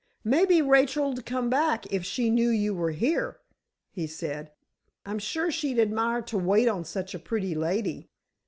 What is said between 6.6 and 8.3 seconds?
on such a pretty lady."